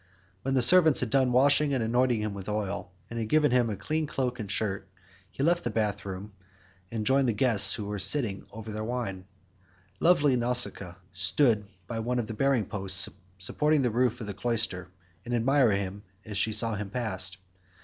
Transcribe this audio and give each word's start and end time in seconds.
When 0.41 0.55
the 0.55 0.63
servants 0.63 1.01
had 1.01 1.11
done 1.11 1.31
washing 1.31 1.75
and 1.75 1.83
anointing 1.83 2.23
him 2.23 2.33
with 2.33 2.49
oil, 2.49 2.91
and 3.07 3.19
had 3.19 3.29
given 3.29 3.51
him 3.51 3.69
a 3.69 3.75
clean 3.75 4.07
cloak 4.07 4.39
and 4.39 4.49
shirt, 4.49 4.89
he 5.29 5.43
left 5.43 5.63
the 5.63 5.69
bath 5.69 6.05
room 6.05 6.33
and 6.89 7.05
joined 7.05 7.29
the 7.29 7.33
guests 7.33 7.75
who 7.75 7.85
were 7.85 7.99
sitting 7.99 8.47
over 8.51 8.71
their 8.71 8.83
wine. 8.83 9.25
Lovely 9.99 10.35
Nausicaa 10.35 10.97
stood 11.13 11.67
by 11.85 11.99
one 11.99 12.17
of 12.17 12.25
the 12.25 12.33
bearing 12.33 12.65
posts 12.65 13.09
supporting 13.37 13.83
the 13.83 13.91
roof 13.91 14.19
of 14.19 14.25
the 14.25 14.33
cloister, 14.33 14.89
and 15.23 15.35
admired 15.35 15.75
him 15.77 16.01
as 16.25 16.35
she 16.35 16.51
saw 16.51 16.73
him 16.73 16.89
pass. 16.89 17.37